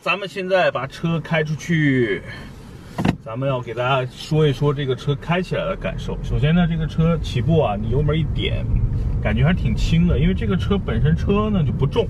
[0.00, 2.22] 咱们现在把车开出去，
[3.24, 6.16] 咱们要给大家说一说这个车开起来的感受。
[6.22, 8.64] 首先呢，这个车起步啊，你油门一点，
[9.20, 12.06] 感觉还挺轻的，因为这个车本身车呢就不重，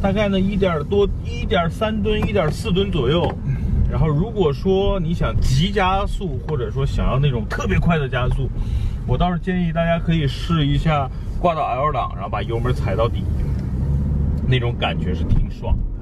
[0.00, 3.28] 大概呢一点多、一点三吨、一点四吨左右。
[3.90, 8.48] 然后如果说你想急加速，或者说想要那种特别快的加速，
[9.04, 13.24] 我倒是建议大家可以试一下挂到 L 档，然后把油门踩到底，
[14.46, 15.97] 那种感觉是挺爽的。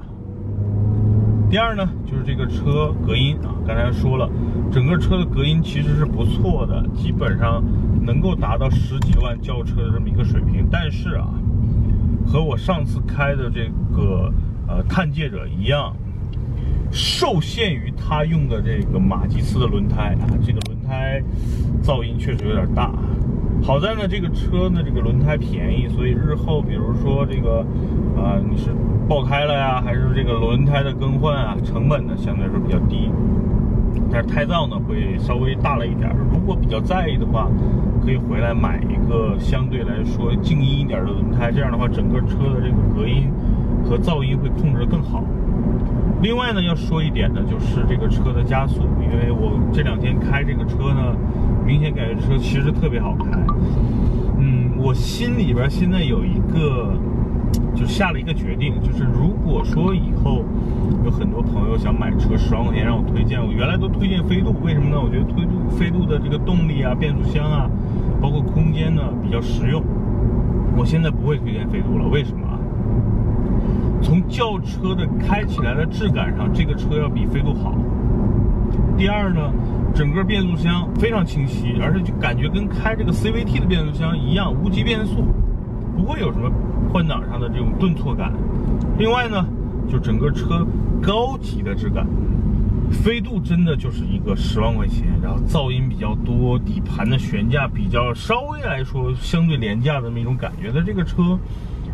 [1.49, 4.29] 第二呢，就是这个车隔音啊，刚才说了，
[4.69, 7.63] 整个车的隔音其实是不错的，基本上
[8.05, 10.67] 能够达到十几万轿车的这么一个水平。
[10.69, 11.29] 但是啊，
[12.25, 14.29] 和我上次开的这个
[14.67, 15.95] 呃探界者一样。
[16.91, 21.21] 受限于它用的这个马吉斯的轮胎啊，这个轮胎
[21.83, 22.91] 噪音确实有点大。
[23.63, 27.65] 好在呢，这个车呢，这个轮胎便宜，所以日后比如说这个
[28.15, 28.69] 啊，你是
[29.09, 33.09] 爆开了呀，还是这个轮胎的更换啊，成本呢相对来说比较低。
[34.11, 36.09] 但是胎噪呢会稍微大了一点。
[36.31, 37.49] 如果比较在意的话，
[38.05, 43.27] 可以回来买一个相对来说静音一点的轮胎，这样的话整个车的这个隔音
[43.87, 45.23] 和噪音会控制得更好。
[46.21, 51.15] 另外呢，要说一点呢，就是这个车的加速，因为我这两天开这个车呢，
[51.65, 53.25] 明显感觉车其实特别好开。
[54.39, 56.93] 嗯，我心里边现在有一个，
[57.75, 60.43] 就下了一个决定，就是如果说以后
[61.05, 64.99] 有很多朋友想买车，十万块钱让我推荐，我原来都推荐飞度，为什么呢？
[64.99, 67.69] 我觉得推度飞度的这个动力啊、变速箱啊，
[68.19, 69.83] 包括空间呢比较实用。
[70.75, 72.46] 我现在不会推荐飞度了，为什么？
[74.01, 77.75] 从轿车的开起来的质感上，这个车要比飞度好。
[78.97, 79.51] 第二呢，
[79.93, 85.23] 整个变速箱非常清晰，而且就感觉跟开这个 CVT 的变速箱一样，无级变速，
[85.95, 86.49] 不会有什么
[86.91, 88.31] 换挡上的这种顿挫感。
[88.97, 89.45] 另外呢，
[89.89, 90.65] 就整个车
[91.01, 92.07] 高级的质感，
[92.91, 101.37] 飞度真的就是一个十万块钱，然后噪音比较多，底盘的悬架比较稍微来说相对廉价的那么一种感觉的这个车。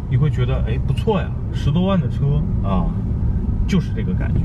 [0.09, 2.85] 你会觉得哎不错呀，十多万的车啊，
[3.67, 4.41] 就是这个感觉。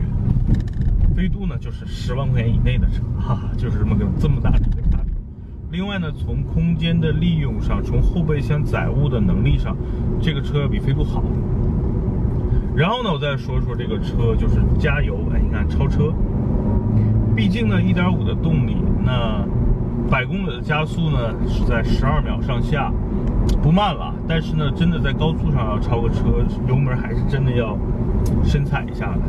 [1.15, 5.13] 飞度呢就是十万块钱以内的车，哈哈，就是这么个这么大的一个差别。
[5.71, 9.77] 另外呢，从空间的利用上，从后备箱载物的能力上，
[10.23, 11.23] 这个车要比飞度好。
[12.75, 16.15] 然后呢，我再说说这个车就是加油，哎，你看超车，
[17.37, 19.45] 毕竟呢1.5的动力，那
[20.09, 22.91] 百公里的加速呢是在十二秒上下。
[23.63, 27.79] 不慢了，但是呢，真的在高速上要超个车，油门还是真的要
[28.45, 29.23] 深踩一下的。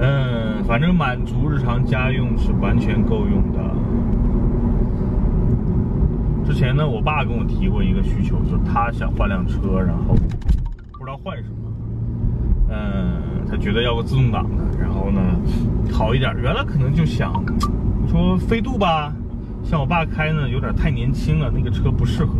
[0.00, 3.60] 嗯，反正满足日常家用是完全够用的。
[6.46, 10.14] 之前呢，我爸跟我提过一个需求，就是他想换辆车，然后
[10.92, 11.56] 不知道换什么。
[12.70, 15.20] 嗯，他觉得要个自动挡的，然后呢
[15.92, 16.34] 好一点。
[16.42, 17.44] 原来可能就想
[18.08, 19.12] 说飞度吧，
[19.62, 22.34] 像我爸开呢有点太年轻了，那个车不适合。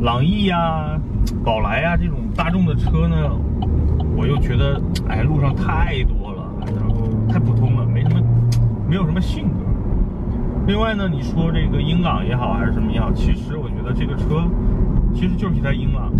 [0.00, 0.98] 朗逸呀、
[1.44, 3.30] 宝来呀这种大众的车呢，
[4.16, 8.20] 我又觉得哎路上太多了，然后太普通了，没什么，
[8.88, 9.54] 没有什么性格。
[10.66, 14.46] 另外呢，你说这个英朗也好还是什么也好，其实我觉得这个车
[15.14, 16.12] 其实就是一台英朗，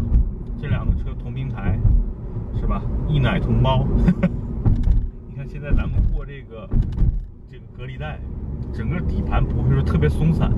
[0.60, 1.78] 这两个车同平台，
[2.58, 2.82] 是吧？
[3.08, 3.86] 一奶同胞。
[5.28, 6.68] 你看现在咱们过这个
[7.52, 8.16] 这个隔离带。
[8.72, 10.52] 整个底盘不会说特别松散，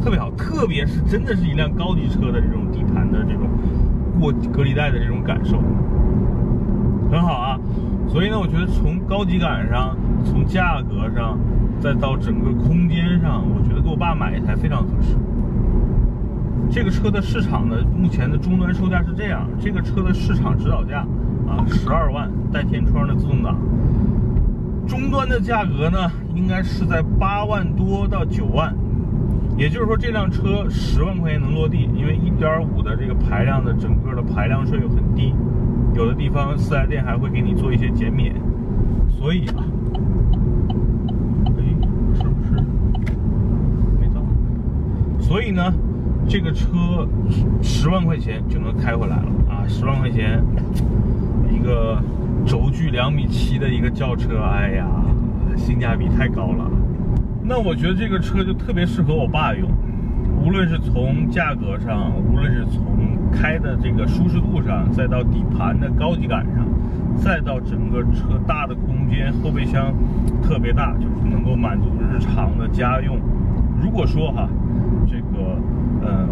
[0.00, 3.48] 特别好，特别是真的是一辆高级车的这种底盘的这种
[4.20, 5.60] 过隔离带的这种感受，
[7.10, 7.58] 很好啊。
[8.08, 11.36] 所以呢，我觉得从高级感上，从价格上，
[11.80, 15.16] 再到整个空间上，我觉得给我爸买一台非常合适。
[16.70, 20.98] 这个车的市场呢，目前的终端售价是这样，这个车的市场指导价
[21.48, 23.58] 啊，十二万带天窗的自动挡。
[24.86, 25.98] 终端的价格呢，
[26.36, 28.72] 应该是在八万多到九万，
[29.56, 35.34] 也就是说这辆车十万块钱能落地，因为一点五的这个排量的整个的排量税又很低，
[35.94, 38.34] 有的地方四 S 店还会给你做一些减免，
[39.08, 39.64] 所以啊，
[41.56, 41.64] 哎，
[42.14, 42.62] 是不是
[43.98, 44.20] 没到？
[45.18, 45.72] 所以呢，
[46.28, 47.08] 这个车
[47.62, 50.44] 十万块钱就能开回来了啊，十万块钱
[51.50, 51.98] 一个。
[52.44, 54.86] 轴距两米七的一个轿车，哎呀，
[55.56, 56.70] 性价比太高了。
[57.42, 59.68] 那我觉得这个车就特别适合我爸用，
[60.44, 62.84] 无论是从价格上，无论是从
[63.32, 66.66] 开的这个舒适度上，再到底盘的高级感上，
[67.16, 69.94] 再到整个车大的空间，后备箱
[70.42, 73.18] 特别大，就是能够满足日常的家用。
[73.80, 74.48] 如果说哈，
[75.06, 75.58] 这个，
[76.02, 76.28] 呃，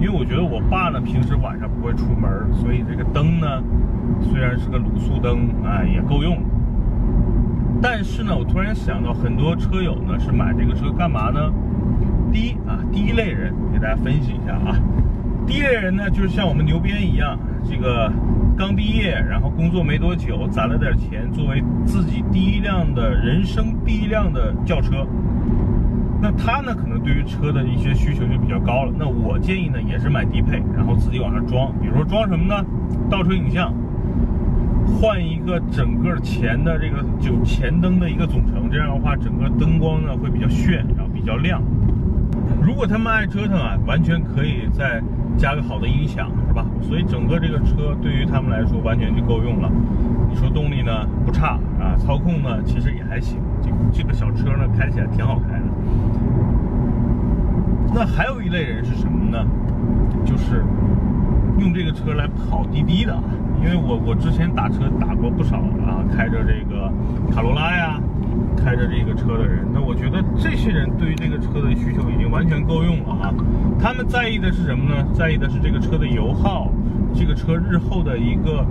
[0.00, 3.62] 因为我觉得我爸呢平时晚上不会出门，所以这个灯呢。
[4.20, 6.36] 虽然是个卤素灯，啊，也够用。
[7.86, 11.52] 但是呢，我突然想到，很多车友呢是买这个车干嘛呢？
[12.32, 14.74] 第一啊，第一类人给大家分析一下啊。
[15.46, 18.10] 第一类人呢，就是像我们牛鞭一样，这个
[18.56, 25.06] 刚毕业，然后工作没多久，攒了点钱，作为自己第一辆的人生第一辆的轿车。
[26.22, 28.94] 那他呢，可能对于车的一些需求就比较高了。
[28.98, 31.70] 那我建议呢，也是买低配，然后自己往上装。
[31.82, 32.64] 比如说装什么呢？
[33.10, 33.70] 倒车影像，
[34.94, 41.60] 换一个整个前的这个就前灯的一个总成，这样的话，整个灯光呢会比较炫，然后比较亮。
[42.62, 45.02] 如果他们爱折腾啊，完全可以再
[45.36, 46.64] 加个好的音响，是吧？
[46.80, 49.70] 所以整个这个车对于他们来说完全就够用了。
[50.30, 53.38] 你说动力呢不差啊，操控呢其实也还行。
[53.60, 55.64] 这这个小车呢开起来挺好开的。
[57.92, 59.44] 那还有一类人是什么呢？
[60.24, 60.64] 就是
[61.64, 63.18] 用这个车来跑滴滴的。
[63.60, 66.92] 因为我我之前打车打过不少啊，开着这个
[67.34, 67.98] 卡罗拉呀。
[68.56, 73.34] 开着这个车的人，那我觉得这些人对于这个车的需求已经完全够用了啊。
[73.78, 75.06] 他们在意的是什么呢？
[75.12, 76.70] 在意的是这个车的油耗，
[77.14, 78.66] 这个车日后的一个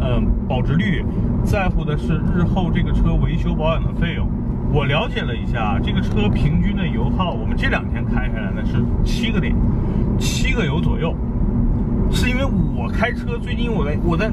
[0.00, 1.04] 嗯保值率，
[1.42, 4.28] 在乎的是日后这个车维修保养的费用。
[4.72, 9.54] 我了解了一下，这个车平均的油耗，我们这两天开下来呢是七个点，
[10.18, 11.14] 七个油左右。
[12.12, 14.30] 是因为我开车最近我在我在。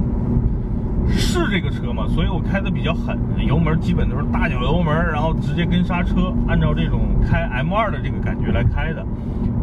[1.09, 9.05] 试这个车嘛，所以我开的比较狠，油门基本都是大脚油门，然后直接跟刹车，按照这种开 M2 的这个感觉来开的。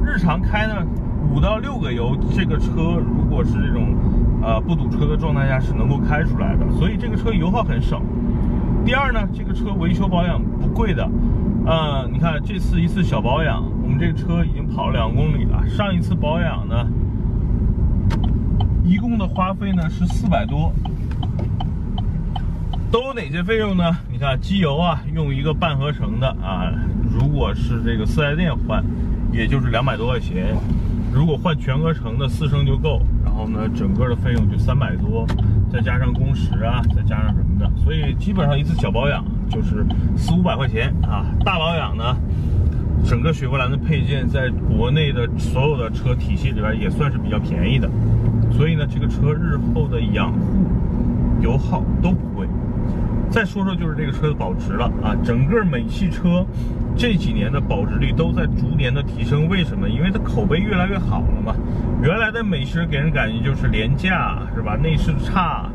[0.02, 0.74] 日常开呢，
[1.30, 3.94] 五到六个油，这个车如果是这种
[4.42, 8.00] 呃不堵车的状态下是能够开出来的，所以这个车油耗很省。
[8.82, 11.06] 第二呢，这个车维修保养不贵的，
[11.66, 16.86] 呃，你看这次一次小保养，我们这个车已经跑了两公里了，上一次保养呢，
[18.84, 20.70] 一共的花费呢是四百多。
[22.92, 23.96] 都有哪些费用呢？
[24.12, 26.70] 你看，机油啊，用一个半合成的啊，
[27.10, 28.84] 如果是这个四 S 店换，
[29.32, 30.54] 也就是两百多块钱；
[31.12, 33.00] 如果换全合成的四升就够。
[33.24, 35.26] 然后呢，整个的费用就三百多，
[35.72, 39.84] 再加上工时啊，再加上什么的，所以基本上一次小保养就是
[40.16, 41.26] 四五百块钱啊。
[41.44, 42.16] 大保养呢，
[43.04, 47.90] 整个雪佛兰的配件在国内的所有的车体系里边也算是比较便宜的，
[48.56, 50.64] 所以呢，这个车日后的养护、
[51.40, 52.46] 油耗都不贵。
[53.30, 56.46] 再说说就是这个车的保值了啊，整个美系车
[56.96, 59.88] 这几年的保值率都在逐年的提升，为什么？
[59.88, 61.52] 因为它口碑越来越好了嘛。
[62.00, 64.76] 原来的美系给人感觉就是廉价，是吧？
[64.76, 65.68] 内饰差，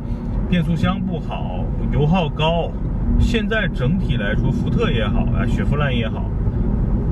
[0.50, 2.72] 变速箱不好，油耗高。
[3.20, 6.30] 现在整体来说，福特也好啊，雪佛兰也好，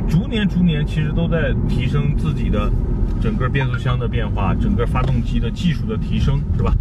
[0.07, 2.71] 逐年逐年其实都在提升自己的
[3.21, 6.73] 整个变速箱的变化，整个发动机的技术的提升，是吧？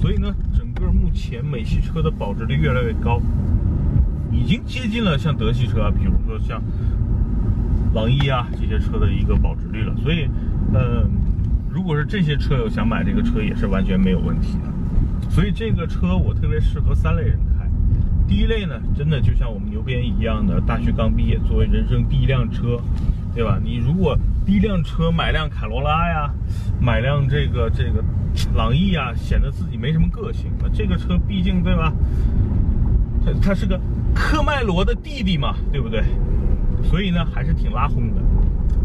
[0.00, 3.20] 所以呢，整个目前美系车的保值率越来越高，
[4.32, 6.60] 已经接近了像德系车啊，比如说像
[7.94, 9.94] 朗逸啊这些车的一个保值率了。
[10.02, 10.28] 所以，
[10.72, 11.04] 呃，
[11.70, 15.30] 如果是这些车友想买这个车，也是完全没有问题的。
[15.30, 17.38] 所以这个车我特别适合三类人。
[18.32, 22.80] 第一类呢，真的就像我们牛鞭一样的大学刚毕业，作为人生第一辆车，
[23.34, 23.60] 对吧？
[23.62, 26.32] 你如果第一辆车买辆卡罗拉呀，
[26.80, 28.02] 买辆这个这个。
[28.54, 30.50] 朗逸啊，显得自己没什么个性。
[30.58, 31.92] 那这个车毕竟对吧？
[33.22, 33.78] 它它是个
[34.14, 36.02] 科迈罗的弟弟嘛，对不对？
[36.82, 38.22] 所以呢，还是挺拉轰的。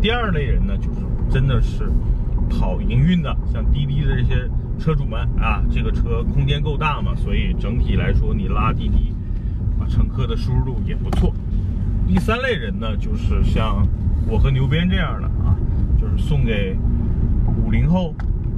[0.02, 1.00] 第二类人呢，就是
[1.32, 1.90] 真的是
[2.50, 9.14] 跑营运的，像滴滴的这些车主们啊，这个车空间够大嘛，所以整体来说你拉滴滴
[9.80, 11.34] 啊，乘客的舒适度也不错。
[12.08, 13.88] 第三类人呢，就是像
[14.28, 15.56] 我和牛鞭这样的啊，
[16.00, 16.78] 就是送给
[17.64, 18.14] 五零后、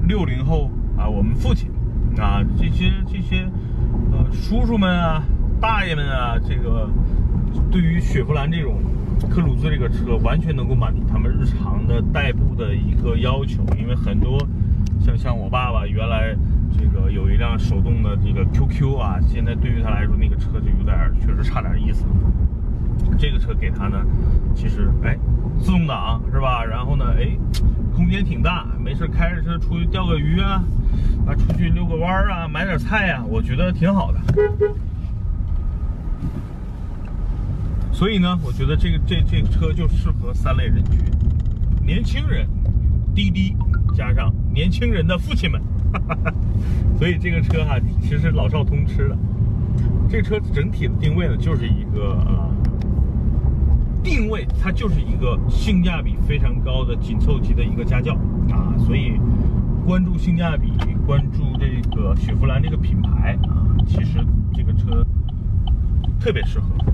[0.07, 0.69] 六零后。
[0.99, 1.69] 啊，我们父亲，
[2.17, 3.47] 啊，这些这些，
[4.11, 5.23] 呃，叔叔们啊，
[5.61, 6.89] 大爷们啊，这个
[7.71, 8.81] 对于雪佛兰这种
[9.29, 13.63] 科鲁兹这个车，完全能够满足他们日常的代步的一个要求。
[13.79, 14.45] 因为很多
[14.99, 16.35] 像像我爸爸原来
[16.77, 22.05] 这个有一辆手动的这个 QQ 啊，现在对于他来说，那个车就有点确实差点意思。
[23.17, 24.05] 这个车给他呢，
[24.55, 25.17] 其实哎，
[25.59, 26.63] 自动挡是吧？
[26.63, 27.37] 然后呢，哎，
[27.95, 30.63] 空间挺大，没事开着车出去钓个鱼啊。
[31.27, 34.19] 啊，出去遛个弯啊，买点菜呀，我觉得挺好的。
[37.91, 40.97] 所以呢，我觉得这个这这个车就适合三类人群：
[41.85, 42.47] 年轻人、
[43.13, 43.55] 滴滴，
[43.95, 45.61] 加上年轻人的父亲们。
[45.91, 46.33] 哈哈哈
[46.97, 49.17] 所以这个车哈，其实老少通吃的。
[50.09, 52.49] 这个车整体的定位呢，就是一个呃，
[54.03, 58.13] 定位它就是一个性价比非常高的紧凑级的一个家轿
[58.51, 59.19] 啊，所以。
[59.85, 60.71] 关注性价比，
[61.07, 64.23] 关注这个雪佛兰这个品牌啊，其实
[64.53, 65.03] 这个车
[66.19, 66.88] 特别适合。